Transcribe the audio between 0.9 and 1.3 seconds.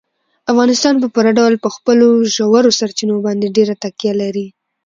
په